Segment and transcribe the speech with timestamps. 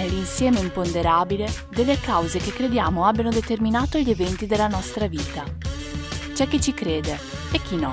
[0.00, 5.44] è l'insieme imponderabile delle cause che crediamo abbiano determinato gli eventi della nostra vita.
[6.32, 7.18] C'è chi ci crede
[7.52, 7.92] e chi no.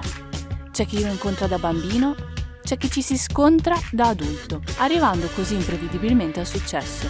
[0.72, 2.16] C'è chi lo incontra da bambino,
[2.64, 7.10] c'è chi ci si scontra da adulto, arrivando così imprevedibilmente al successo.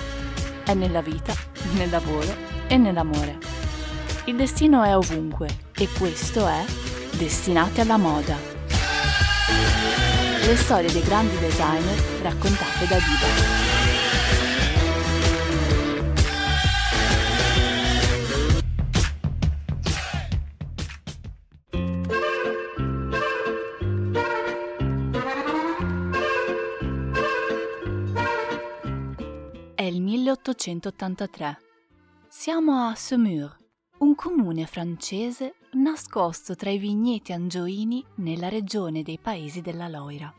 [0.64, 1.34] È nella vita,
[1.74, 2.36] nel lavoro
[2.68, 3.38] e nell'amore.
[4.26, 6.66] Il destino è ovunque e questo è
[7.12, 8.36] Destinati alla moda.
[10.44, 13.67] Le storie dei grandi designer raccontate da Diva.
[30.48, 31.58] 1883.
[32.30, 33.54] Siamo a Saumur,
[34.00, 40.34] un comune francese nascosto tra i vigneti angioini nella regione dei paesi della Loira.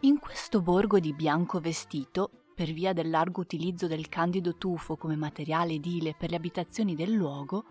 [0.00, 5.16] In questo borgo di bianco vestito, per via del largo utilizzo del candido tufo come
[5.16, 7.64] materiale edile per le abitazioni del luogo,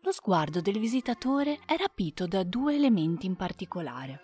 [0.00, 4.22] lo sguardo del visitatore è rapito da due elementi in particolare.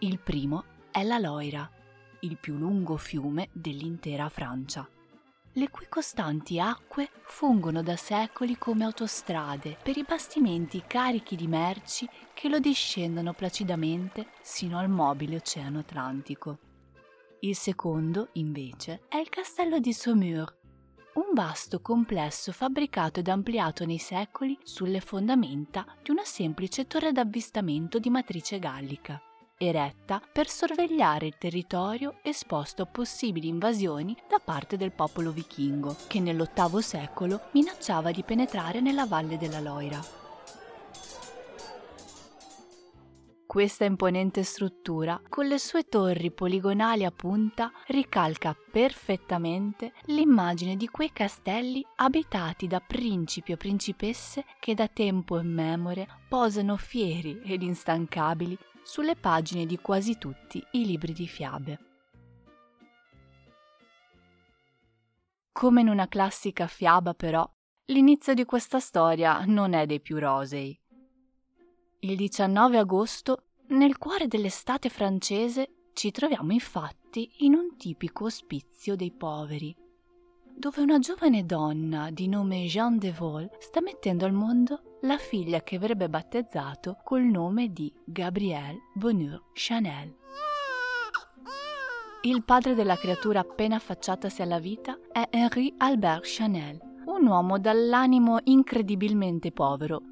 [0.00, 1.70] Il primo è la Loira,
[2.20, 4.88] il più lungo fiume dell'intera Francia
[5.58, 12.08] le cui costanti acque fungono da secoli come autostrade per i bastimenti carichi di merci
[12.32, 16.58] che lo discendono placidamente sino al mobile Oceano Atlantico.
[17.40, 20.56] Il secondo, invece, è il castello di Saumur,
[21.14, 27.98] un vasto complesso fabbricato ed ampliato nei secoli sulle fondamenta di una semplice torre d'avvistamento
[27.98, 29.20] di matrice gallica
[29.58, 36.20] eretta per sorvegliare il territorio esposto a possibili invasioni da parte del popolo vichingo, che
[36.20, 40.26] nell'VIII secolo minacciava di penetrare nella valle della Loira.
[43.48, 51.10] Questa imponente struttura, con le sue torri poligonali a punta, ricalca perfettamente l'immagine di quei
[51.14, 58.54] castelli abitati da principi o principesse che da tempo immemore posano fieri ed instancabili
[58.88, 61.78] sulle pagine di quasi tutti i libri di fiabe.
[65.52, 67.46] Come in una classica fiaba, però,
[67.88, 70.80] l'inizio di questa storia non è dei più rosei.
[72.00, 79.12] Il 19 agosto, nel cuore dell'estate francese, ci troviamo infatti in un tipico ospizio dei
[79.12, 79.76] poveri,
[80.56, 85.62] dove una giovane donna di nome Jeanne de Vol sta mettendo al mondo la figlia
[85.62, 90.14] che avrebbe battezzato col nome di Gabrielle Bonheur Chanel.
[92.22, 98.40] Il padre della creatura appena affacciatasi alla vita è Henri Albert Chanel, un uomo dall'animo
[98.44, 100.02] incredibilmente povero.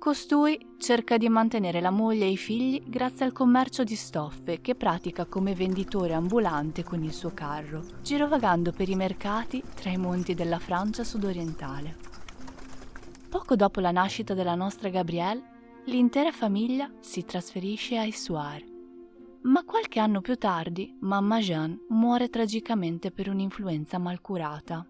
[0.00, 4.74] Costui cerca di mantenere la moglie e i figli grazie al commercio di stoffe che
[4.74, 10.34] pratica come venditore ambulante con il suo carro, girovagando per i mercati tra i monti
[10.34, 12.07] della Francia sudorientale.
[13.28, 18.64] Poco dopo la nascita della nostra Gabrielle, l'intera famiglia si trasferisce a Issoire.
[19.42, 24.86] Ma qualche anno più tardi, mamma Jeanne muore tragicamente per un'influenza malcurata.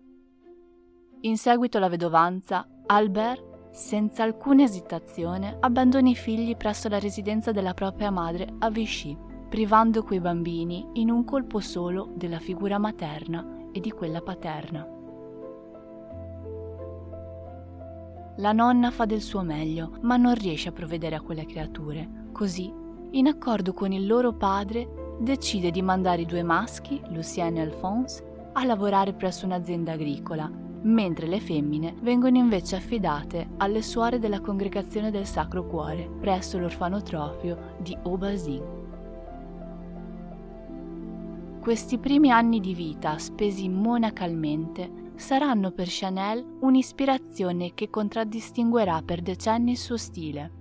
[1.23, 7.75] In seguito alla vedovanza, Albert, senza alcuna esitazione, abbandona i figli presso la residenza della
[7.75, 13.81] propria madre a Vichy, privando quei bambini in un colpo solo della figura materna e
[13.81, 14.98] di quella paterna.
[18.39, 22.27] La nonna fa del suo meglio, ma non riesce a provvedere a quelle creature.
[22.31, 22.73] Così,
[23.11, 28.51] in accordo con il loro padre, decide di mandare i due maschi, Lucien e Alphonse,
[28.53, 30.49] a lavorare presso un'azienda agricola,
[30.83, 37.75] mentre le femmine vengono invece affidate alle suore della congregazione del Sacro Cuore presso l'orfanotrofio
[37.79, 38.63] di Aubazin.
[41.61, 49.73] Questi primi anni di vita spesi monacalmente saranno per Chanel un'ispirazione che contraddistinguerà per decenni
[49.73, 50.53] il suo stile.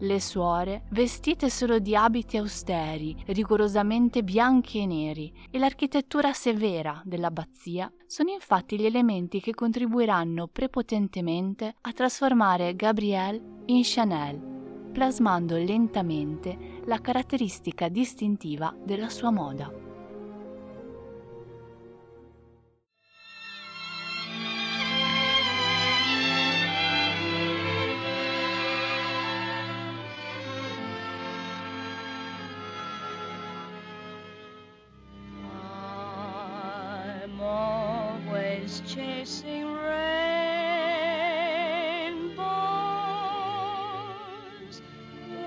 [0.00, 7.90] Le suore, vestite solo di abiti austeri, rigorosamente bianchi e neri, e l'architettura severa dell'abbazia
[8.06, 17.00] sono infatti gli elementi che contribuiranno prepotentemente a trasformare Gabrielle in Chanel, plasmando lentamente la
[17.00, 19.83] caratteristica distintiva della sua moda.
[38.80, 40.42] Chasing rainbows,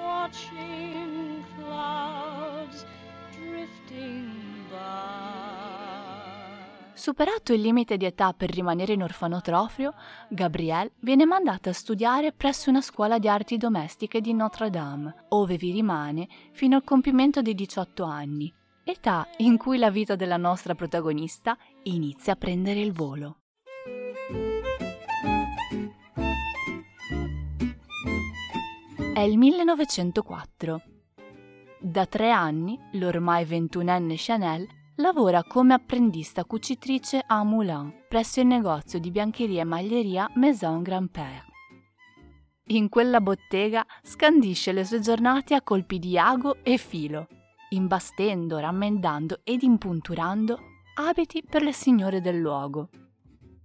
[0.01, 2.85] watching clouds
[3.31, 4.31] drifting
[4.69, 5.37] by.
[6.93, 9.93] Superato il limite di età per rimanere in orfanotrofio,
[10.29, 15.57] Gabrielle viene mandata a studiare presso una scuola di arti domestiche di Notre Dame, ove
[15.57, 18.53] vi rimane fino al compimento dei 18 anni,
[18.91, 23.39] età in cui la vita della nostra protagonista inizia a prendere il volo.
[29.13, 30.81] È il 1904.
[31.79, 34.67] Da tre anni, l'ormai ventunenne Chanel
[34.97, 41.45] lavora come apprendista cucitrice a Moulins, presso il negozio di biancheria e maglieria Maison Grand-Père.
[42.69, 47.27] In quella bottega scandisce le sue giornate a colpi di ago e filo,
[47.69, 50.59] imbastendo, rammendando ed impunturando
[50.95, 52.89] abiti per le signore del luogo.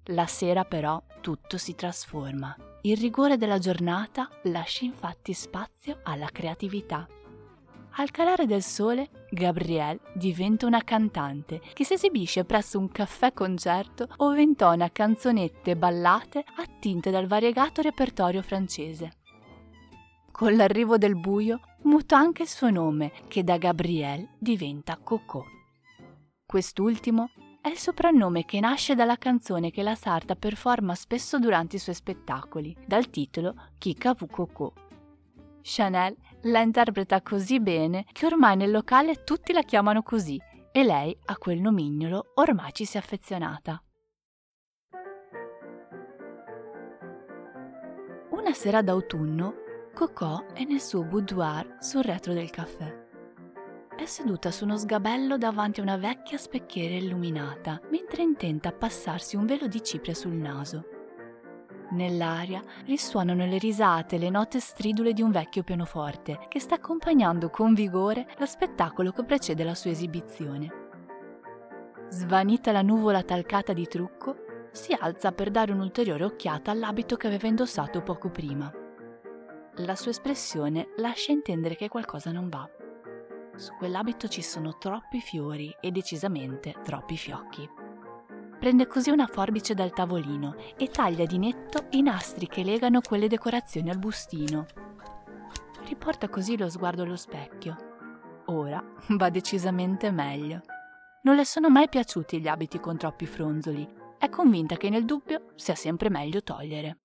[0.07, 2.55] La sera però tutto si trasforma.
[2.83, 7.07] Il rigore della giornata lascia infatti spazio alla creatività.
[7.97, 14.09] Al calare del sole, Gabrielle diventa una cantante che si esibisce presso un caffè concerto
[14.17, 19.13] ove intona canzonette ballate attinte dal variegato repertorio francese.
[20.31, 25.45] Con l'arrivo del buio muta anche il suo nome, che da Gabrielle diventa Coco.
[26.45, 27.31] Quest'ultimo
[27.61, 31.95] è il soprannome che nasce dalla canzone che la sarta performa spesso durante i suoi
[31.95, 34.73] spettacoli, dal titolo Kika Vu Coco.
[35.63, 40.41] Chanel la interpreta così bene che ormai nel locale tutti la chiamano così
[40.73, 43.81] e lei a quel nomignolo ormai ci si è affezionata.
[48.31, 49.62] Una sera d'autunno,
[49.95, 53.01] Coco è nel suo boudoir sul retro del caffè.
[53.95, 59.37] È seduta su uno sgabello davanti a una vecchia specchiera illuminata, mentre intenta a passarsi
[59.37, 60.87] un velo di cipria sul naso.
[61.91, 67.51] Nell'aria risuonano le risate e le note stridule di un vecchio pianoforte che sta accompagnando
[67.51, 70.73] con vigore lo spettacolo che precede la sua esibizione.
[72.09, 74.37] Svanita la nuvola talcata di trucco,
[74.73, 78.82] si alza per dare un'ulteriore occhiata all'abito che aveva indossato poco prima.
[79.77, 82.69] La sua espressione lascia intendere che qualcosa non va.
[83.57, 87.67] Su quell'abito ci sono troppi fiori e decisamente troppi fiocchi.
[88.59, 93.29] Prende così una forbice dal tavolino e taglia di netto i nastri che legano quelle
[93.29, 94.67] decorazioni al bustino.
[95.87, 97.77] Riporta così lo sguardo allo specchio.
[98.47, 98.85] Ora
[99.17, 100.61] va decisamente meglio.
[101.23, 103.89] Non le sono mai piaciuti gli abiti con troppi fronzoli.
[104.19, 106.99] È convinta che nel dubbio sia sempre meglio togliere.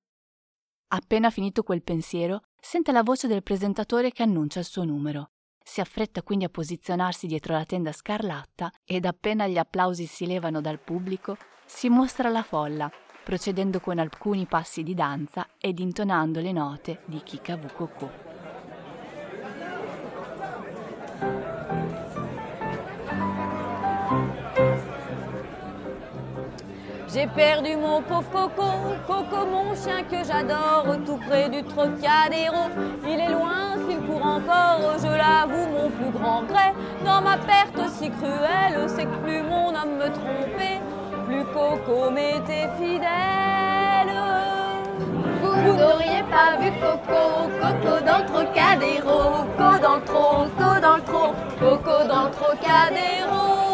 [0.89, 5.31] Appena finito quel pensiero, sente la voce del presentatore che annuncia il suo numero.
[5.63, 10.61] Si affretta quindi a posizionarsi dietro la tenda scarlatta ed appena gli applausi si levano
[10.61, 12.89] dal pubblico, si mostra alla folla,
[13.23, 18.26] procedendo con alcuni passi di danza ed intonando le note di Kikavu Koko.
[27.17, 28.69] J'ai perdu mon pauvre Coco,
[29.07, 32.69] Coco mon chien que j'adore, tout près du Trocadéro.
[33.07, 36.75] Il est loin, s'il court encore, je l'avoue, mon plus grand gré.
[37.03, 40.79] Dans ma perte si cruelle, c'est que plus mon homme me trompait,
[41.25, 44.13] plus Coco m'était fidèle.
[45.41, 49.21] Vous n'auriez pas vu Coco, Coco dans le Trocadéro,
[49.57, 53.66] Coco dans le Coco dans le Coco dans le Trocadéro.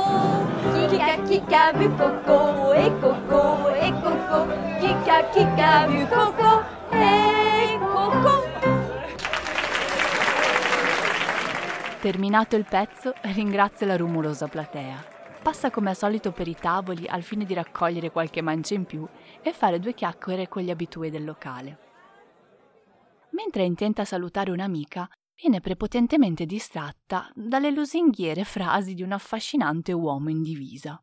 [1.14, 4.48] Kika, Kika vu Coco, et Coco, et Coco,
[4.80, 8.42] Kika, Kika vu Coco, e Coco.
[12.02, 15.06] Terminato il pezzo, ringrazia la rumorosa platea.
[15.44, 19.08] Passa come al solito per i tavoli al fine di raccogliere qualche mancia in più
[19.42, 21.78] e fare due chiacchiere con gli abitué del locale.
[23.32, 30.42] Mentre intenta salutare un'amica, viene prepotentemente distratta dalle lusinghiere frasi di un affascinante uomo in
[30.42, 31.02] divisa.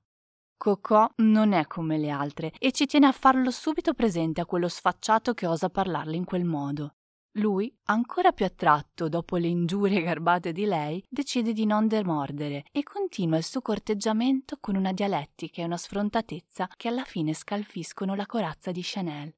[0.56, 4.68] Cocò non è come le altre e ci tiene a farlo subito presente a quello
[4.68, 6.96] sfacciato che osa parlarle in quel modo.
[7.34, 12.82] Lui, ancora più attratto dopo le ingiurie garbate di lei, decide di non demordere e
[12.82, 18.26] continua il suo corteggiamento con una dialettica e una sfrontatezza che alla fine scalfiscono la
[18.26, 19.32] corazza di Chanel.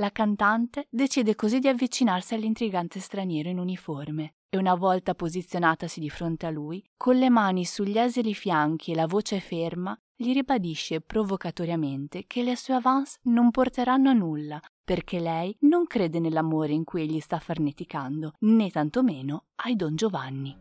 [0.00, 6.08] La cantante decide così di avvicinarsi all'intrigante straniero in uniforme e una volta posizionatasi di
[6.08, 11.00] fronte a lui, con le mani sugli esili fianchi e la voce ferma, gli ribadisce
[11.00, 16.84] provocatoriamente che le sue avance non porteranno a nulla, perché lei non crede nell'amore in
[16.84, 20.56] cui egli sta farneticando, né tantomeno ai Don Giovanni.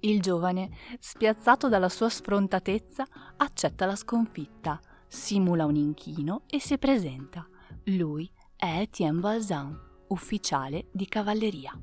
[0.00, 3.06] Il giovane, spiazzato dalla sua sfrontatezza,
[3.38, 4.78] accetta la sconfitta,
[5.12, 7.46] simula un inchino e si presenta.
[7.84, 9.78] Lui è Etienne Balzan,
[10.08, 11.78] ufficiale di cavalleria.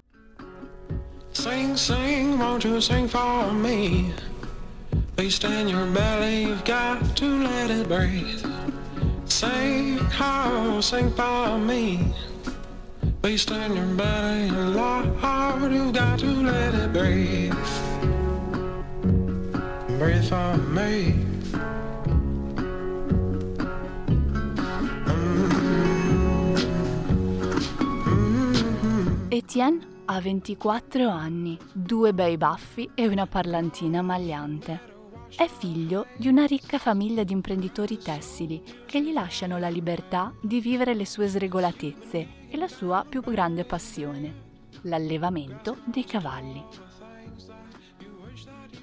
[1.32, 4.12] Sing, sing, won't you sing for me?
[5.16, 8.44] Beast in your belly, you've got to let it breathe.
[9.26, 12.12] Sing how, sing by me.
[13.22, 15.06] Beast in your belly, Lord,
[15.72, 17.54] you've got to let it breathe.
[20.00, 21.29] Breathe on me.
[29.40, 34.82] Etienne ha 24 anni, due bei baffi e una parlantina magliante.
[35.34, 40.60] È figlio di una ricca famiglia di imprenditori tessili che gli lasciano la libertà di
[40.60, 46.62] vivere le sue sregolatezze e la sua più grande passione, l'allevamento dei cavalli.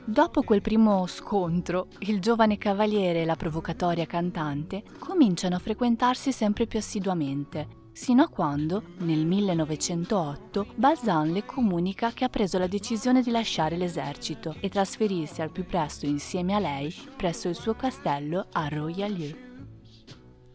[0.07, 6.67] Dopo quel primo scontro, il giovane cavaliere e la provocatoria cantante cominciano a frequentarsi sempre
[6.67, 13.23] più assiduamente sino a quando, nel 1908, Balzan le comunica che ha preso la decisione
[13.23, 18.49] di lasciare l'esercito e trasferirsi al più presto insieme a lei presso il suo castello
[18.53, 19.35] a Royalieu.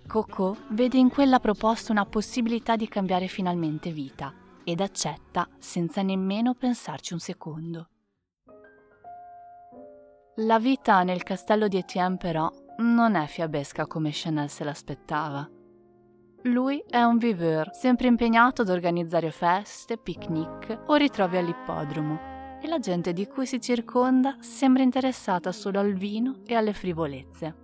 [0.05, 4.31] Coco vede in quella proposta una possibilità di cambiare finalmente vita
[4.63, 7.89] ed accetta senza nemmeno pensarci un secondo.
[10.35, 15.49] La vita nel castello di Etienne però non è fiabesca come Chanel se l'aspettava.
[16.45, 22.79] Lui è un viveur, sempre impegnato ad organizzare feste, picnic o ritrovi all'ippodromo, e la
[22.79, 27.55] gente di cui si circonda sembra interessata solo al vino e alle frivolezze.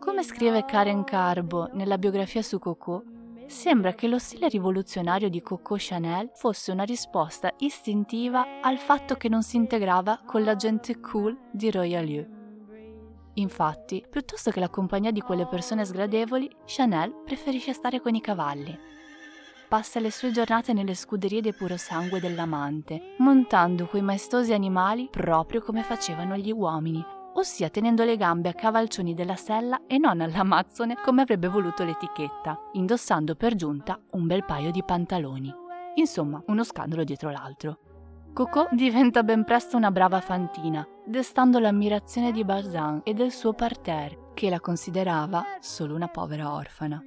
[0.00, 3.04] Come scrive Karen Carbo nella biografia su Coco,
[3.46, 9.28] sembra che lo stile rivoluzionario di Coco Chanel fosse una risposta istintiva al fatto che
[9.28, 12.35] non si integrava con la gente cool di Royalieu.
[13.38, 18.78] Infatti, piuttosto che la compagnia di quelle persone sgradevoli, Chanel preferisce stare con i cavalli.
[19.68, 25.82] Passa le sue giornate nelle scuderie dei purosangue dell'amante, montando quei maestosi animali proprio come
[25.82, 31.22] facevano gli uomini, ossia tenendo le gambe a cavalcioni della sella e non all'amazzone come
[31.22, 35.52] avrebbe voluto l'etichetta, indossando per giunta un bel paio di pantaloni.
[35.96, 37.78] Insomma, uno scandalo dietro l'altro.
[38.36, 44.32] Coco diventa ben presto una brava fantina, destando l'ammirazione di Balzan e del suo parterre,
[44.34, 47.02] che la considerava solo una povera orfana.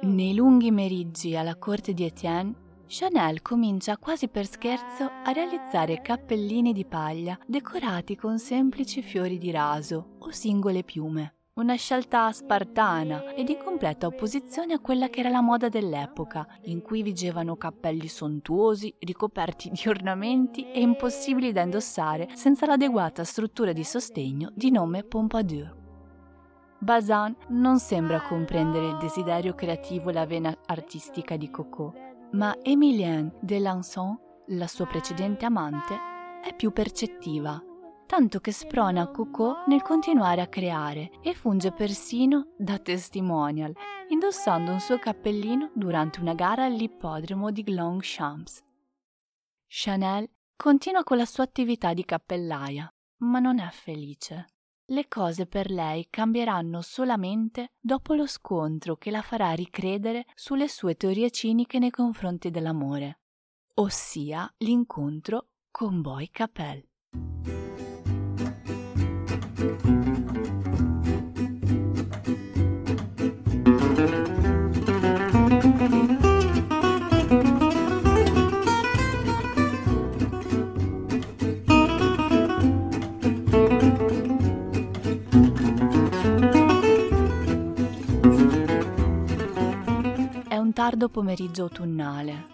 [0.00, 6.72] Nei lunghi meriggi alla corte di Etienne, Chanel comincia quasi per scherzo a realizzare cappellini
[6.72, 13.48] di paglia decorati con semplici fiori di raso o singole piume una scelta spartana ed
[13.48, 18.94] in completa opposizione a quella che era la moda dell'epoca, in cui vigevano cappelli sontuosi,
[18.98, 25.74] ricoperti di ornamenti e impossibili da indossare senza l'adeguata struttura di sostegno di nome Pompadour.
[26.78, 31.94] Bazin non sembra comprendere il desiderio creativo e la vena artistica di Coco,
[32.32, 34.14] ma Emilienne Delanson,
[34.48, 35.96] la sua precedente amante,
[36.42, 37.58] è più percettiva
[38.06, 43.74] tanto che sprona Coco nel continuare a creare e funge persino da testimonial,
[44.08, 48.62] indossando un suo cappellino durante una gara all'ippodromo di Longchamps.
[49.66, 54.46] Chanel continua con la sua attività di cappellaia, ma non è felice.
[54.88, 60.94] Le cose per lei cambieranno solamente dopo lo scontro che la farà ricredere sulle sue
[60.94, 63.18] teorie ciniche nei confronti dell'amore,
[63.74, 66.86] ossia l'incontro con Boy Capel.
[90.86, 92.46] Tardo pomeriggio autunnale.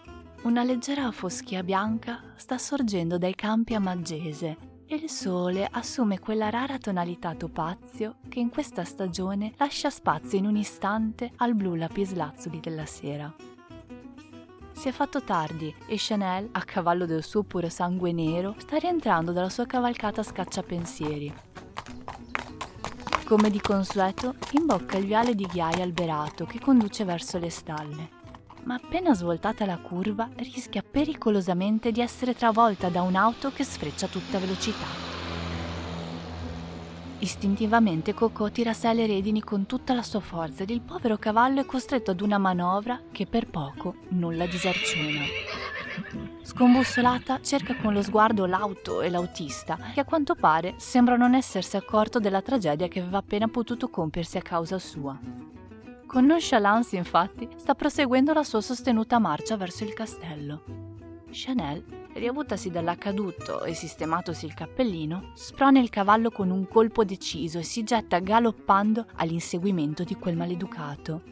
[0.45, 6.77] Una leggera foschia bianca sta sorgendo dai campi a Maggese il sole assume quella rara
[6.79, 12.85] tonalità topazio che in questa stagione lascia spazio in un istante al blu lapislazzuli della
[12.85, 13.33] sera.
[14.73, 19.33] Si è fatto tardi e Chanel, a cavallo del suo puro sangue nero, sta rientrando
[19.33, 21.33] dalla sua cavalcata scacciapensieri.
[23.25, 28.21] Come di consueto, imbocca il viale di ghiaia alberato che conduce verso le stalle
[28.65, 34.09] ma appena svoltata la curva rischia pericolosamente di essere travolta da un'auto che sfreccia a
[34.09, 34.87] tutta velocità.
[37.19, 41.19] Istintivamente Coco tira a sé le redini con tutta la sua forza ed il povero
[41.19, 45.21] cavallo è costretto ad una manovra che per poco non la disarciona.
[46.43, 51.77] Scombussolata cerca con lo sguardo l'auto e l'autista, che a quanto pare sembra non essersi
[51.77, 55.17] accorto della tragedia che aveva appena potuto compiersi a causa sua.
[56.13, 60.63] Con nonchalance, infatti, sta proseguendo la sua sostenuta marcia verso il castello.
[61.31, 67.63] Chanel riavutasi dall'accaduto e sistematosi il cappellino, sprona il cavallo con un colpo deciso e
[67.63, 71.23] si getta galoppando all'inseguimento di quel maleducato.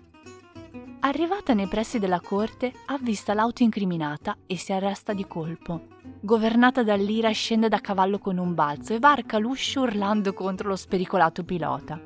[1.00, 5.88] Arrivata nei pressi della corte, avvista l'auto incriminata e si arresta di colpo.
[6.22, 11.44] Governata dall'ira, scende da cavallo con un balzo e varca l'uscio urlando contro lo spericolato
[11.44, 12.00] pilota.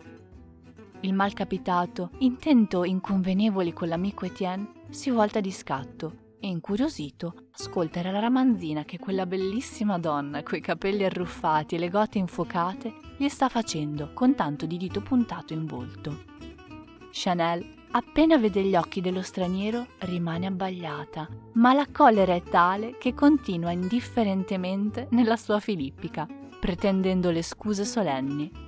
[1.04, 8.20] Il malcapitato, intento inconvenevoli con l'amico Etienne, si volta di scatto e incuriosito ascolta la
[8.20, 14.12] ramanzina che quella bellissima donna coi capelli arruffati e le gote infuocate gli sta facendo
[14.14, 16.25] con tanto di dito puntato in volto.
[17.11, 23.12] Chanel Appena vede gli occhi dello straniero rimane abbagliata, ma la collera è tale che
[23.12, 26.26] continua indifferentemente nella sua filippica,
[26.58, 28.63] pretendendo le scuse solenni.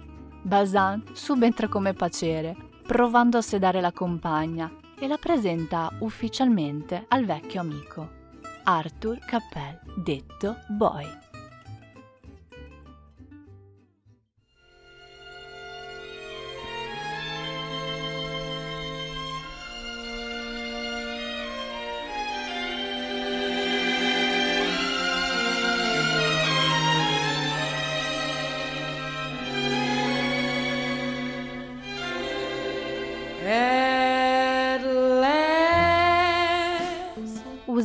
[0.46, 2.54] Bazin subentra come pacere,
[2.86, 8.08] provando a sedare la compagna e la presenta ufficialmente al vecchio amico,
[8.62, 11.25] Arthur Capel, detto Boy.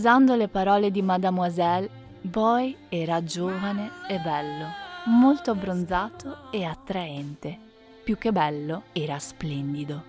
[0.02, 1.88] Usando le parole di Mademoiselle,
[2.22, 4.66] Boy era giovane e bello,
[5.06, 7.56] molto abbronzato e attraente.
[8.04, 10.04] Più che bello, era splendido.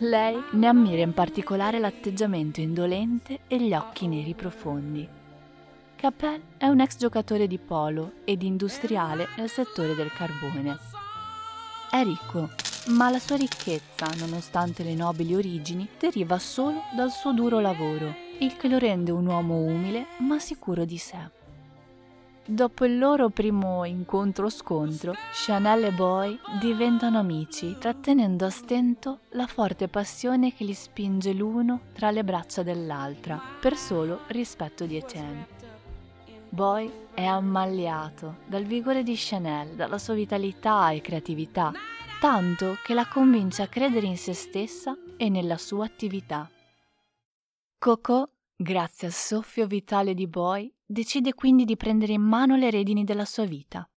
[0.00, 5.08] Lei ne ammira in particolare l'atteggiamento indolente e gli occhi neri profondi.
[5.96, 10.76] Capel è un ex giocatore di polo ed industriale nel settore del carbone.
[11.90, 12.50] È ricco,
[12.88, 18.56] ma la sua ricchezza, nonostante le nobili origini, deriva solo dal suo duro lavoro il
[18.56, 21.38] che lo rende un uomo umile ma sicuro di sé.
[22.44, 29.86] Dopo il loro primo incontro-scontro, Chanel e Boy diventano amici, trattenendo a stento la forte
[29.86, 35.46] passione che li spinge l'uno tra le braccia dell'altra, per solo rispetto di Etienne.
[36.48, 41.70] Boy è ammaliato dal vigore di Chanel, dalla sua vitalità e creatività,
[42.20, 46.50] tanto che la convince a credere in se stessa e nella sua attività.
[47.78, 48.30] Coco,
[48.62, 53.24] grazie al soffio vitale di Boy, decide quindi di prendere in mano le redini della
[53.24, 53.88] sua vita.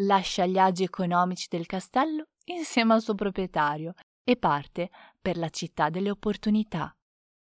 [0.00, 5.88] Lascia gli agi economici del castello insieme al suo proprietario e parte per la città
[5.88, 6.94] delle opportunità,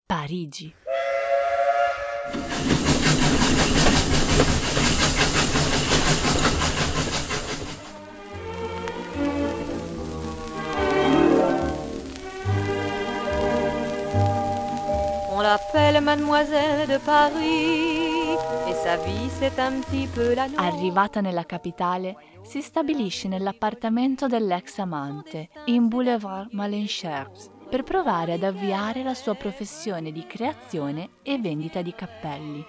[0.07, 0.73] Parigi.
[15.41, 18.37] On l'appelle Mademoiselle de Paris
[18.69, 20.61] e sa vie c'est un petit peu la notte.
[20.61, 29.03] Arrivata nella capitale, si stabilisce nell'appartamento dell'ex amante, in Boulevard Malencherps, per provare ad avviare
[29.03, 32.63] la sua professione di creazione e vendita di cappelli.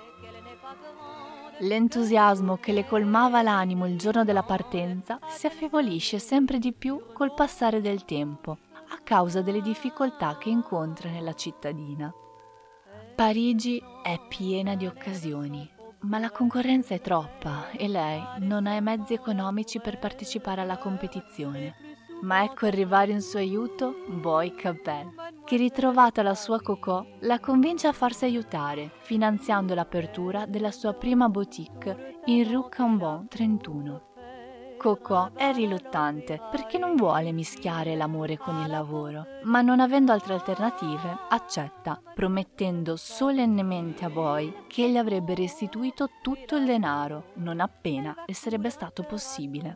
[1.59, 7.33] L'entusiasmo che le colmava l'animo il giorno della partenza si affievolisce sempre di più col
[7.33, 8.59] passare del tempo,
[8.91, 12.13] a causa delle difficoltà che incontra nella cittadina.
[13.21, 15.69] Parigi è piena di occasioni,
[16.05, 20.79] ma la concorrenza è troppa e lei non ha i mezzi economici per partecipare alla
[20.79, 21.75] competizione.
[22.23, 25.13] Ma ecco arrivare in suo aiuto Boy Cabell,
[25.45, 31.29] che ritrovata la sua cocò la convince a farsi aiutare, finanziando l'apertura della sua prima
[31.29, 34.10] boutique in Rue Cambon 31.
[34.81, 40.33] Coco è riluttante perché non vuole mischiare l'amore con il lavoro, ma non avendo altre
[40.33, 48.23] alternative accetta, promettendo solennemente a Boy che gli avrebbe restituito tutto il denaro non appena
[48.25, 49.75] le sarebbe stato possibile.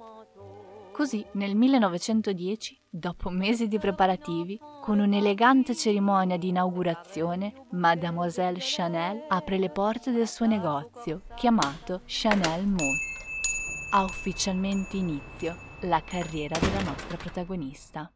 [0.92, 9.60] Così nel 1910, dopo mesi di preparativi, con un'elegante cerimonia di inaugurazione, Mademoiselle Chanel apre
[9.60, 13.15] le porte del suo negozio, chiamato Chanel Mode
[13.98, 18.12] ha ufficialmente inizio la carriera della nostra protagonista.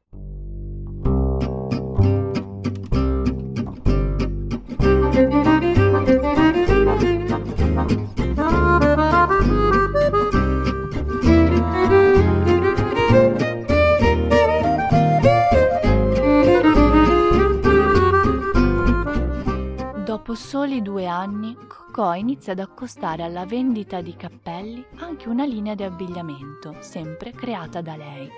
[20.03, 21.55] Dopo soli due anni,
[21.99, 27.81] Coco inizia ad accostare alla vendita di cappelli anche una linea di abbigliamento, sempre creata
[27.81, 28.29] da lei.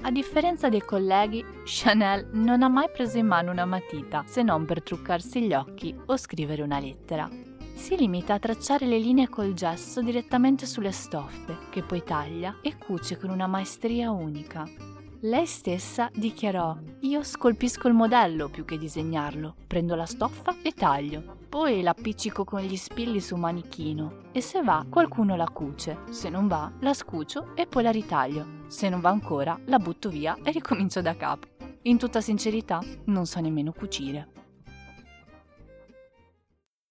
[0.00, 4.64] A differenza dei colleghi, Chanel non ha mai preso in mano una matita, se non
[4.64, 7.30] per truccarsi gli occhi o scrivere una lettera.
[7.74, 12.76] si limita a tracciare le linee col gesso direttamente sulle stoffe, che poi taglia e
[12.78, 14.91] cuce con una maestria unica.
[15.24, 19.54] Lei stessa dichiarò: Io scolpisco il modello più che disegnarlo.
[19.68, 21.36] Prendo la stoffa e taglio.
[21.48, 24.30] Poi l'appiccico con gli spilli su manichino.
[24.32, 25.98] E se va, qualcuno la cuce.
[26.10, 28.64] Se non va, la scucio e poi la ritaglio.
[28.66, 31.46] Se non va ancora, la butto via e ricomincio da capo.
[31.82, 34.31] In tutta sincerità, non so nemmeno cucire.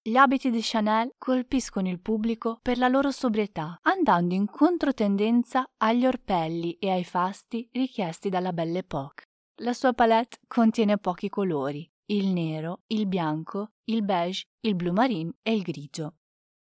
[0.03, 6.07] Gli abiti di Chanel colpiscono il pubblico per la loro sobrietà, andando in controtendenza agli
[6.07, 9.25] orpelli e ai fasti richiesti dalla Belle Époque.
[9.57, 15.33] La sua palette contiene pochi colori, il nero, il bianco, il beige, il blu marine
[15.43, 16.15] e il grigio.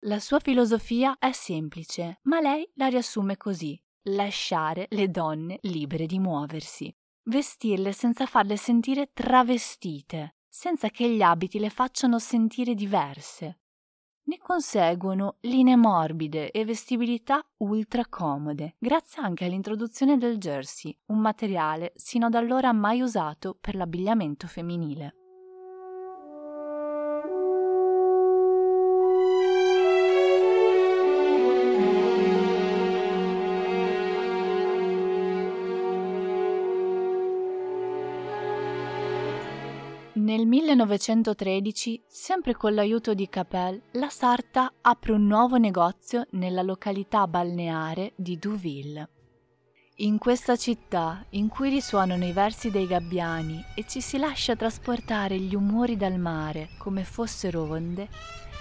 [0.06, 6.18] La sua filosofia è semplice, ma lei la riassume così: lasciare le donne libere di
[6.18, 6.90] muoversi,
[7.24, 13.60] vestirle senza farle sentire travestite, senza che gli abiti le facciano sentire diverse.
[14.24, 21.92] Ne conseguono linee morbide e vestibilità ultra comode, grazie anche all'introduzione del jersey, un materiale
[21.94, 25.27] sino ad allora mai usato per l'abbigliamento femminile.
[40.38, 47.26] Nel 1913, sempre con l'aiuto di Capel, la Sarta apre un nuovo negozio nella località
[47.26, 49.08] balneare di Douville.
[49.96, 55.36] In questa città, in cui risuonano i versi dei gabbiani e ci si lascia trasportare
[55.40, 58.08] gli umori dal mare come fossero onde,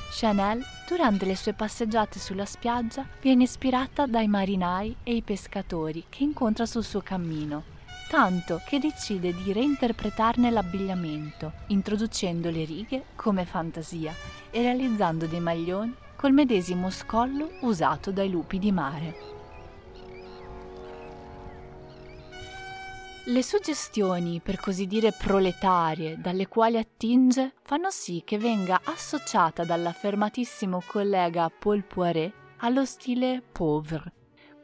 [0.10, 6.24] Chanel, durante le sue passeggiate sulla spiaggia, viene ispirata dai marinai e i pescatori che
[6.24, 7.77] incontra sul suo cammino
[8.08, 14.14] tanto che decide di reinterpretarne l'abbigliamento, introducendo le righe come fantasia
[14.50, 19.36] e realizzando dei maglioni col medesimo scollo usato dai lupi di mare.
[23.26, 30.82] Le suggestioni, per così dire proletarie, dalle quali attinge, fanno sì che venga associata dall'affermatissimo
[30.86, 34.14] collega Paul Poiret allo stile pauvre,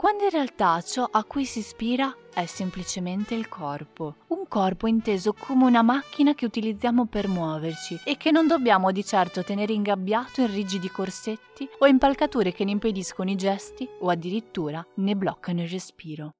[0.04, 4.16] quando in realtà ciò a cui si ispira è semplicemente il corpo.
[4.28, 9.02] Un corpo inteso come una macchina che utilizziamo per muoverci e che non dobbiamo di
[9.06, 14.86] certo tenere ingabbiato in rigidi corsetti o impalcature che ne impediscono i gesti o addirittura
[14.96, 16.32] ne bloccano il respiro.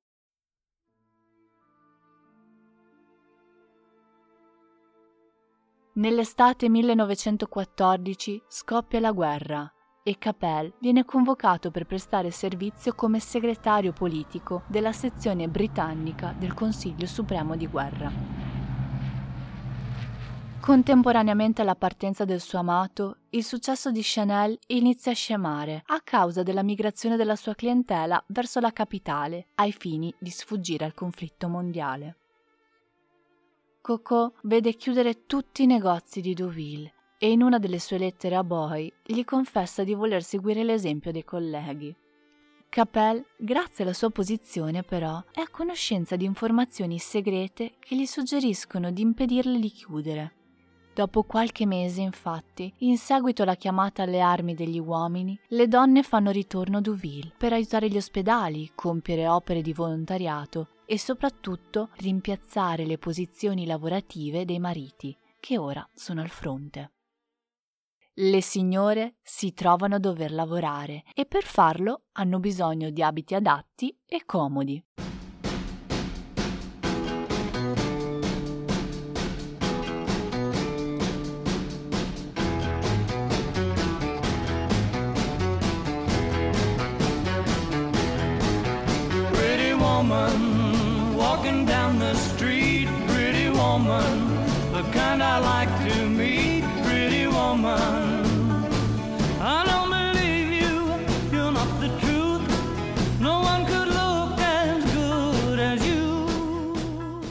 [5.94, 9.74] Nell'estate 1914 scoppia la guerra
[10.04, 17.08] e Capel viene convocato per prestare servizio come segretario politico della sezione britannica del Consiglio
[17.08, 18.12] Supremo di Guerra.
[20.60, 26.44] Contemporaneamente alla partenza del suo amato, il successo di Chanel inizia a scemare a causa
[26.44, 32.18] della migrazione della sua clientela verso la capitale ai fini di sfuggire al conflitto mondiale.
[33.82, 38.44] Coco vede chiudere tutti i negozi di Deauville e in una delle sue lettere a
[38.44, 41.96] Boy gli confessa di voler seguire l'esempio dei colleghi.
[42.68, 48.92] Capel, grazie alla sua posizione però, è a conoscenza di informazioni segrete che gli suggeriscono
[48.92, 50.34] di impedirle di chiudere.
[50.94, 56.30] Dopo qualche mese, infatti, in seguito alla chiamata alle armi degli uomini, le donne fanno
[56.30, 62.98] ritorno a Deauville per aiutare gli ospedali, compiere opere di volontariato e soprattutto rimpiazzare le
[62.98, 66.93] posizioni lavorative dei mariti, che ora sono al fronte.
[68.18, 73.98] Le signore si trovano a dover lavorare e per farlo hanno bisogno di abiti adatti
[74.06, 74.84] e comodi.
[89.76, 94.38] Woman walking down the street, pretty woman,
[94.72, 96.43] the kind I like to meet,
[97.54, 98.66] woman.
[99.40, 100.86] I don't believe you,
[101.32, 102.42] you're not the truth.
[103.20, 106.72] No one could look as good as you.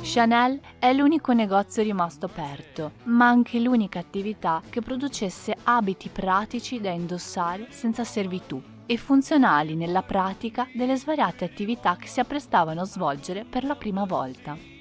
[0.03, 6.91] Chanel è l'unico negozio rimasto aperto, ma anche l'unica attività che producesse abiti pratici da
[6.91, 13.45] indossare senza servitù e funzionali nella pratica delle svariate attività che si apprestavano a svolgere
[13.45, 14.72] per la prima volta.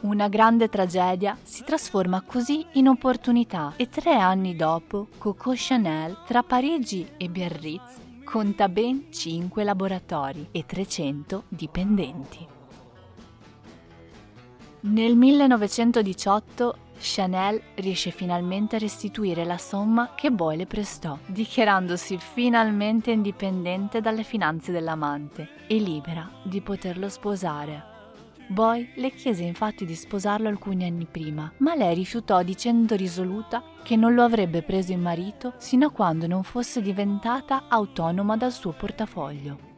[0.00, 6.42] Una grande tragedia si trasforma così in opportunità e tre anni dopo Coco Chanel tra
[6.42, 12.46] Parigi e Biarritz conta ben 5 laboratori e 300 dipendenti.
[14.80, 23.10] Nel 1918 Chanel riesce finalmente a restituire la somma che Boy le prestò, dichiarandosi finalmente
[23.10, 27.95] indipendente dalle finanze dell'amante e libera di poterlo sposare.
[28.48, 33.96] Boy le chiese infatti di sposarlo alcuni anni prima, ma lei rifiutò dicendo risoluta che
[33.96, 38.72] non lo avrebbe preso in marito sino a quando non fosse diventata autonoma dal suo
[38.72, 39.74] portafoglio.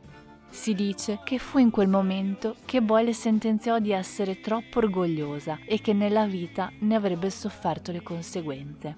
[0.50, 5.58] Si dice che fu in quel momento che Boy le sentenziò di essere troppo orgogliosa
[5.64, 8.96] e che nella vita ne avrebbe sofferto le conseguenze.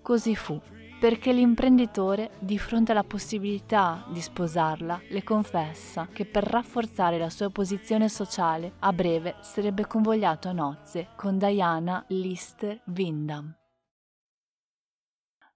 [0.00, 0.58] Così fu,
[0.98, 7.50] perché l'imprenditore, di fronte alla possibilità di sposarla, le confessa che per rafforzare la sua
[7.50, 13.56] posizione sociale, a breve sarebbe convogliato a nozze con Diana Lister Windham.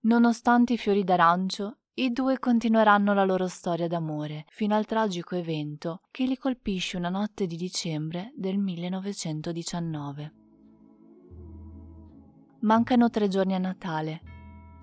[0.03, 6.03] Nonostante i fiori d'arancio, i due continueranno la loro storia d'amore fino al tragico evento
[6.11, 10.33] che li colpisce una notte di dicembre del 1919.
[12.61, 14.32] Mancano tre giorni a Natale.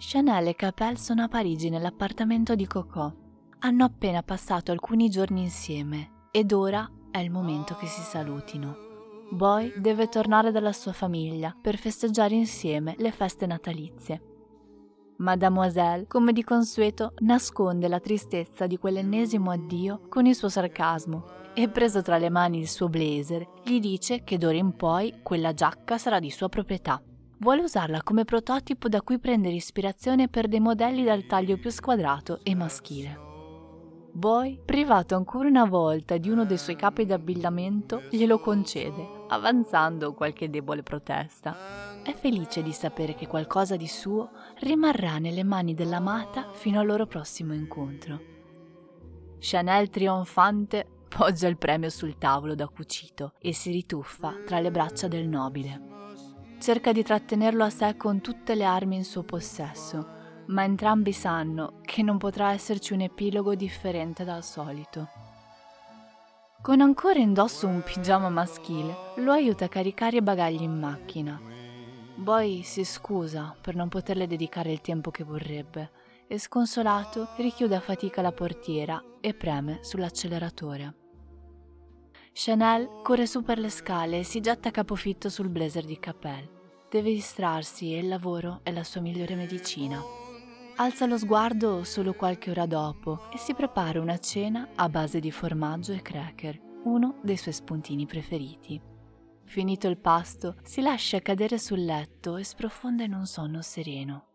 [0.01, 3.15] Chanel e Capel sono a Parigi nell'appartamento di Coco.
[3.59, 8.77] Hanno appena passato alcuni giorni insieme ed ora è il momento che si salutino.
[9.29, 14.21] Boy deve tornare dalla sua famiglia per festeggiare insieme le feste natalizie.
[15.17, 21.67] Mademoiselle, come di consueto, nasconde la tristezza di quell'ennesimo addio con il suo sarcasmo e
[21.67, 25.97] preso tra le mani il suo blazer, gli dice che d'ora in poi quella giacca
[25.97, 27.03] sarà di sua proprietà.
[27.41, 32.41] Vuole usarla come prototipo da cui prendere ispirazione per dei modelli dal taglio più squadrato
[32.43, 33.27] e maschile.
[34.11, 40.49] Boy, privato ancora una volta di uno dei suoi capi d'abbigliamento, glielo concede, avanzando qualche
[40.49, 42.01] debole protesta.
[42.03, 47.05] È felice di sapere che qualcosa di suo rimarrà nelle mani dell'amata fino al loro
[47.05, 48.19] prossimo incontro.
[49.39, 55.07] Chanel trionfante poggia il premio sul tavolo da cucito e si rituffa tra le braccia
[55.07, 55.98] del nobile.
[56.59, 61.79] Cerca di trattenerlo a sé con tutte le armi in suo possesso, ma entrambi sanno
[61.83, 65.07] che non potrà esserci un epilogo differente dal solito.
[66.61, 71.39] Con ancora indosso un pigiama maschile, lo aiuta a caricare i bagagli in macchina.
[72.15, 75.91] Boy si scusa per non poterle dedicare il tempo che vorrebbe
[76.27, 80.98] e sconsolato richiude a fatica la portiera e preme sull'acceleratore.
[82.41, 86.49] Chanel corre su per le scale e si getta a capofitto sul blazer di Capel.
[86.89, 90.01] Deve distrarsi e il lavoro è la sua migliore medicina.
[90.77, 95.31] Alza lo sguardo solo qualche ora dopo e si prepara una cena a base di
[95.31, 98.81] formaggio e cracker, uno dei suoi spuntini preferiti.
[99.43, 104.27] Finito il pasto, si lascia cadere sul letto e sprofonda in un sonno sereno.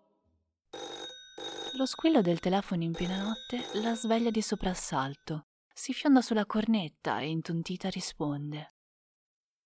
[1.78, 5.46] Lo squillo del telefono in piena notte la sveglia di soprassalto.
[5.76, 8.74] Si fionda sulla cornetta e intontita risponde.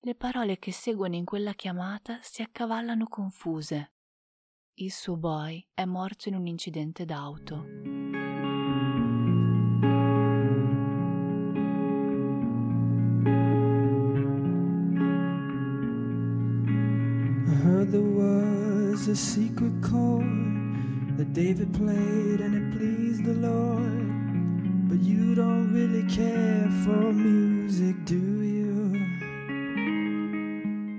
[0.00, 3.92] Le parole che seguono in quella chiamata si accavallano confuse.
[4.78, 7.66] Il suo boy è morto in un incidente d'auto.
[17.90, 24.17] There was a secret chord that David played and it pleased the Lord.
[24.88, 28.90] But you don't really care for music, do you?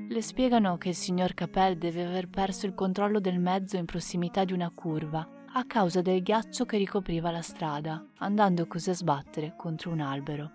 [0.07, 4.45] Le spiegano che il signor Capel deve aver perso il controllo del mezzo in prossimità
[4.45, 9.55] di una curva a causa del ghiaccio che ricopriva la strada, andando così a sbattere
[9.57, 10.51] contro un albero.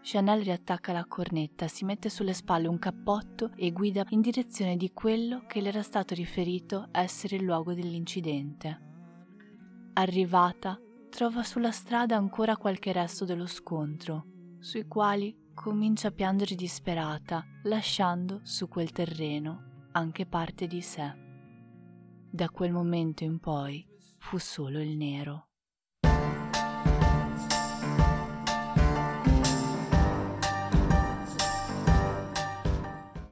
[0.00, 4.92] Chanel riattacca la cornetta, si mette sulle spalle un cappotto e guida in direzione di
[4.94, 8.80] quello che le era stato riferito essere il luogo dell'incidente.
[9.92, 10.80] Arrivata,
[11.18, 14.26] trova sulla strada ancora qualche resto dello scontro,
[14.60, 21.12] sui quali comincia a piangere disperata, lasciando su quel terreno anche parte di sé.
[22.30, 23.84] Da quel momento in poi
[24.18, 25.47] fu solo il nero.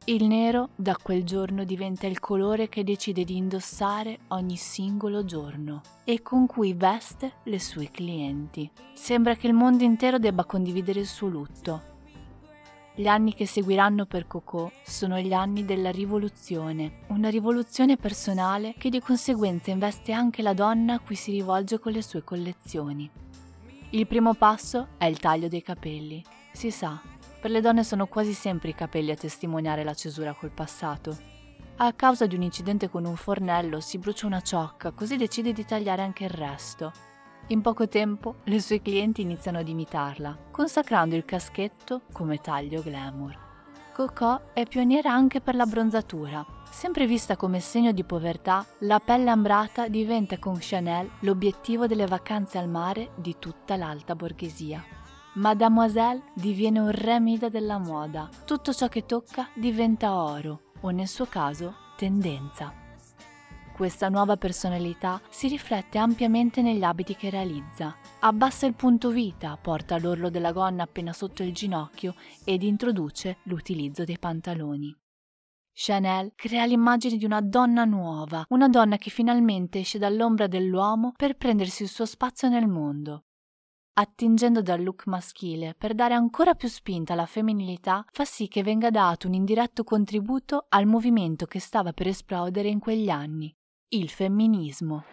[0.08, 5.80] Il nero da quel giorno diventa il colore che decide di indossare ogni singolo giorno
[6.04, 8.70] e con cui veste le sue clienti.
[8.94, 11.94] Sembra che il mondo intero debba condividere il suo lutto.
[12.94, 18.90] Gli anni che seguiranno per Coco sono gli anni della rivoluzione, una rivoluzione personale che
[18.90, 23.10] di conseguenza investe anche la donna a cui si rivolge con le sue collezioni.
[23.90, 26.22] Il primo passo è il taglio dei capelli.
[26.52, 27.02] Si sa,
[27.46, 31.16] per le donne sono quasi sempre i capelli a testimoniare la cesura col passato.
[31.76, 35.64] A causa di un incidente con un fornello si brucia una ciocca, così decide di
[35.64, 36.90] tagliare anche il resto.
[37.48, 43.38] In poco tempo le sue clienti iniziano ad imitarla, consacrando il caschetto come taglio glamour.
[43.94, 46.44] Coco è pioniera anche per la bronzatura.
[46.68, 52.58] Sempre vista come segno di povertà, la pelle ambrata diventa con Chanel l'obiettivo delle vacanze
[52.58, 54.95] al mare di tutta l'alta borghesia.
[55.36, 58.30] Mademoiselle diviene un re Mida della moda.
[58.46, 62.72] Tutto ciò che tocca diventa oro, o nel suo caso, tendenza.
[63.74, 67.94] Questa nuova personalità si riflette ampiamente negli abiti che realizza.
[68.20, 74.04] Abbassa il punto vita, porta l'orlo della gonna appena sotto il ginocchio ed introduce l'utilizzo
[74.04, 74.96] dei pantaloni.
[75.74, 81.36] Chanel crea l'immagine di una donna nuova, una donna che finalmente esce dall'ombra dell'uomo per
[81.36, 83.25] prendersi il suo spazio nel mondo.
[83.98, 88.90] Attingendo dal look maschile per dare ancora più spinta alla femminilità, fa sì che venga
[88.90, 93.50] dato un indiretto contributo al movimento che stava per esplodere in quegli anni,
[93.94, 95.04] il femminismo.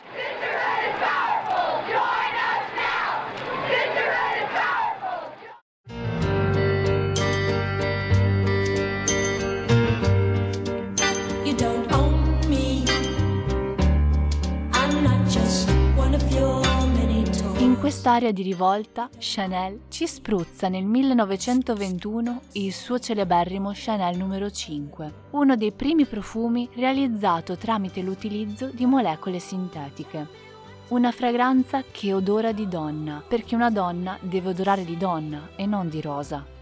[17.84, 25.58] Quest'area di rivolta, Chanel ci spruzza nel 1921 il suo celeberrimo Chanel numero 5, uno
[25.58, 30.28] dei primi profumi realizzato tramite l'utilizzo di molecole sintetiche.
[30.92, 35.90] Una fragranza che odora di donna, perché una donna deve odorare di donna e non
[35.90, 36.53] di rosa.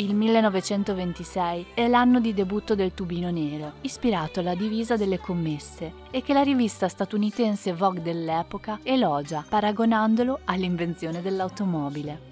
[0.00, 6.22] Il 1926 è l'anno di debutto del tubino nero, ispirato alla divisa delle commesse e
[6.22, 12.28] che la rivista statunitense Vogue dell'epoca elogia paragonandolo all'invenzione dell'automobile.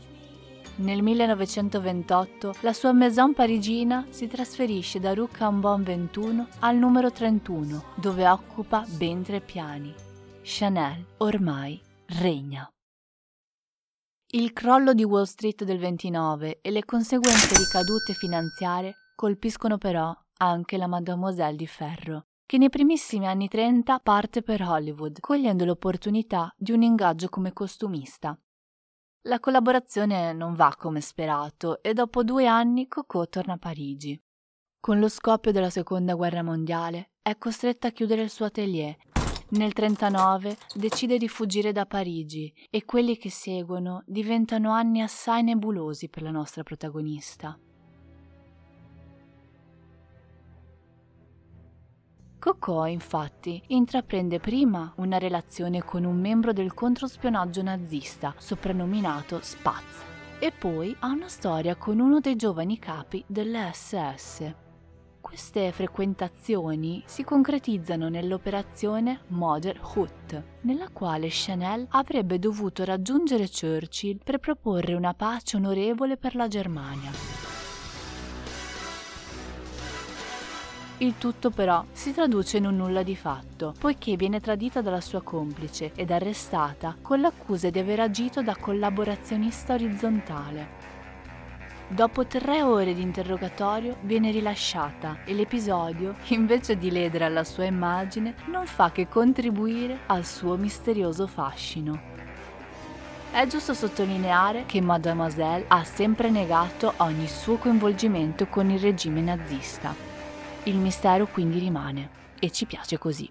[0.77, 7.85] Nel 1928 la sua maison parigina si trasferisce da Rue Cambon 21 al numero 31,
[7.97, 9.93] dove occupa ben tre piani.
[10.41, 11.79] Chanel ormai
[12.19, 12.67] regna.
[14.31, 20.77] Il crollo di Wall Street del 29 e le conseguenti ricadute finanziarie colpiscono però anche
[20.77, 26.73] la Mademoiselle di Ferro, che nei primissimi anni 30 parte per Hollywood, cogliendo l'opportunità di
[26.73, 28.39] un ingaggio come costumista.
[29.23, 34.21] La collaborazione non va come sperato e dopo due anni Coco torna a Parigi.
[34.79, 38.95] Con lo scoppio della seconda guerra mondiale è costretta a chiudere il suo atelier
[39.51, 46.09] nel 39 decide di fuggire da Parigi e quelli che seguono diventano anni assai nebulosi
[46.09, 47.59] per la nostra protagonista.
[52.39, 60.05] Coco, infatti, intraprende prima una relazione con un membro del controspionaggio nazista, soprannominato Spatz,
[60.39, 64.68] e poi ha una storia con uno dei giovani capi dell'SS.
[65.39, 74.39] Queste frequentazioni si concretizzano nell'operazione Mother Hood, nella quale Chanel avrebbe dovuto raggiungere Churchill per
[74.39, 77.13] proporre una pace onorevole per la Germania.
[80.99, 85.23] Il tutto però si traduce in un nulla di fatto, poiché viene tradita dalla sua
[85.23, 90.88] complice ed arrestata con l'accusa di aver agito da collaborazionista orizzontale.
[91.91, 98.35] Dopo tre ore di interrogatorio viene rilasciata e l'episodio, invece di ledere alla sua immagine,
[98.49, 102.17] non fa che contribuire al suo misterioso fascino.
[103.31, 109.95] È giusto sottolineare che Mademoiselle ha sempre negato ogni suo coinvolgimento con il regime nazista.
[110.65, 113.31] Il mistero quindi rimane e ci piace così.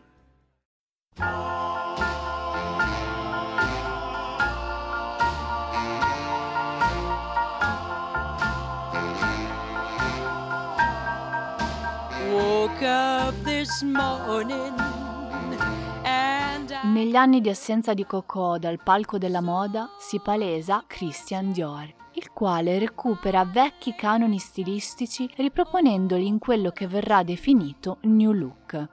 [16.84, 22.32] Negli anni di assenza di Coco dal palco della moda si palesa Christian Dior, il
[22.32, 28.90] quale recupera vecchi canoni stilistici riproponendoli in quello che verrà definito New Look.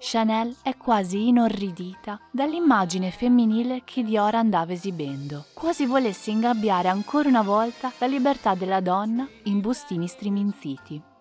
[0.00, 7.42] Chanel è quasi inorridita dall'immagine femminile che Dior andava esibendo, quasi volesse ingabbiare ancora una
[7.42, 11.12] volta la libertà della donna in bustini striminziti.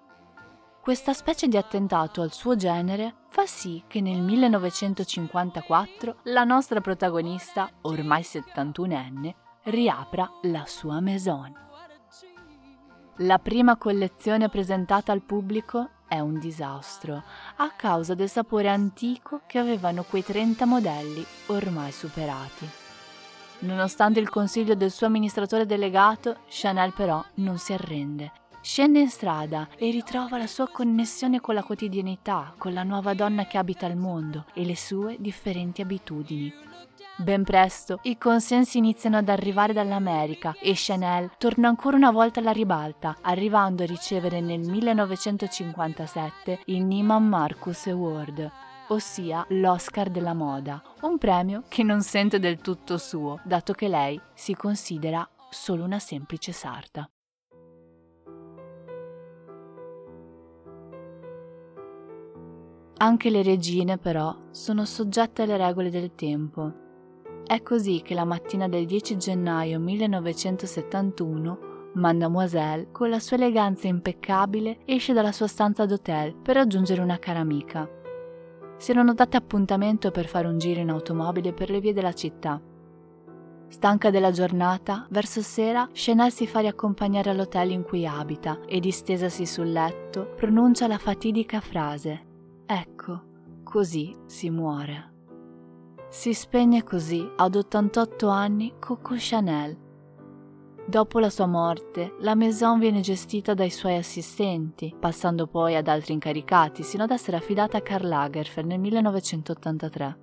[0.84, 7.70] Questa specie di attentato al suo genere fa sì che nel 1954 la nostra protagonista,
[7.84, 9.34] ormai 71enne,
[9.64, 11.55] riapra la sua maison.
[13.20, 17.24] La prima collezione presentata al pubblico è un disastro
[17.55, 22.70] a causa del sapore antico che avevano quei 30 modelli ormai superati.
[23.60, 28.43] Nonostante il consiglio del suo amministratore delegato, Chanel però non si arrende.
[28.64, 33.45] Scende in strada e ritrova la sua connessione con la quotidianità, con la nuova donna
[33.45, 36.49] che abita il mondo e le sue differenti abitudini.
[37.18, 42.53] Ben presto i consensi iniziano ad arrivare dall'America e Chanel torna ancora una volta alla
[42.53, 48.49] ribalta, arrivando a ricevere nel 1957 il Neiman Marcus Award,
[48.88, 54.18] ossia l'Oscar della moda, un premio che non sente del tutto suo, dato che lei
[54.34, 57.09] si considera solo una semplice sarta.
[63.04, 66.72] Anche le regine, però, sono soggette alle regole del tempo.
[67.45, 74.80] È così che la mattina del 10 gennaio 1971 Mademoiselle, con la sua eleganza impeccabile,
[74.86, 77.89] esce dalla sua stanza d'hotel per raggiungere una cara amica.
[78.78, 82.62] Si erano date appuntamento per fare un giro in automobile per le vie della città.
[83.68, 89.45] Stanca della giornata, verso sera Chanel si fa riaccompagnare all'hotel in cui abita e distesasi
[89.45, 92.32] sul letto pronuncia la fatidica frase
[92.66, 93.22] Ecco,
[93.64, 95.11] così si muore.
[96.09, 99.78] Si spegne così ad 88 anni Coco Chanel.
[100.86, 106.14] Dopo la sua morte, la maison viene gestita dai suoi assistenti, passando poi ad altri
[106.14, 110.20] incaricati, sino ad essere affidata a Karl Lagerfeld nel 1983.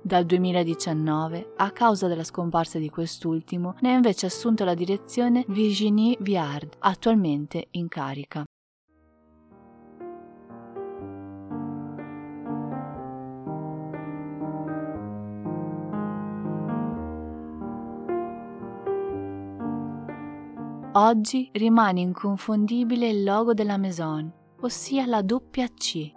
[0.00, 6.16] Dal 2019, a causa della scomparsa di quest'ultimo, ne ha invece assunto la direzione Virginie
[6.20, 8.44] Viard, attualmente in carica.
[21.00, 24.32] Oggi rimane inconfondibile il logo della Maison,
[24.62, 26.12] ossia la doppia C,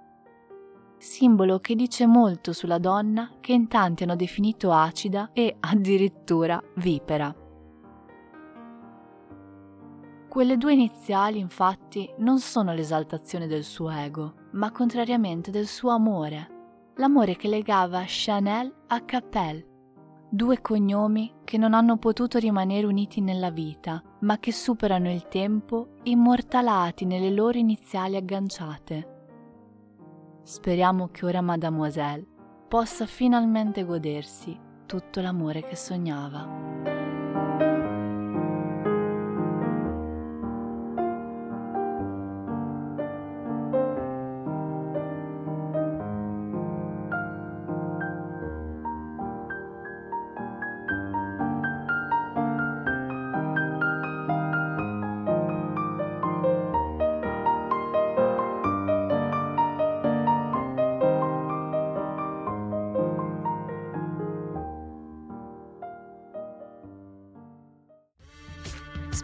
[0.98, 7.32] simbolo che dice molto sulla donna che in tanti hanno definito acida e addirittura vipera.
[10.28, 16.94] Quelle due iniziali infatti non sono l'esaltazione del suo ego, ma contrariamente del suo amore,
[16.96, 19.64] l'amore che legava Chanel a Capel,
[20.28, 25.98] due cognomi che non hanno potuto rimanere uniti nella vita, ma che superano il tempo
[26.04, 29.20] immortalati nelle loro iniziali agganciate.
[30.44, 32.26] Speriamo che ora Mademoiselle
[32.68, 36.71] possa finalmente godersi tutto l'amore che sognava.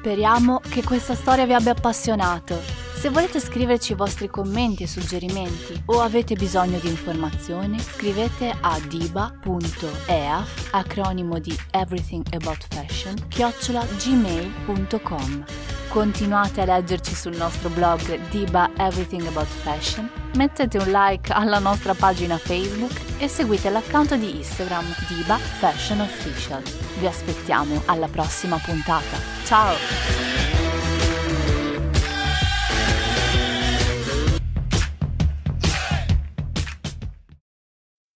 [0.07, 2.57] Speriamo che questa storia vi abbia appassionato.
[2.95, 8.79] Se volete scriverci i vostri commenti e suggerimenti o avete bisogno di informazioni, scrivete a
[8.79, 15.43] diba.eaf, acronimo di Everything About Fashion, chiocciolagmail.com.
[15.89, 21.93] Continuate a leggerci sul nostro blog Diba Everything About Fashion, mettete un like alla nostra
[21.93, 26.61] pagina Facebook e seguite l'account di Instagram Diba Fashion Official.
[26.99, 29.17] Vi aspettiamo alla prossima puntata.
[29.43, 30.36] Ciao!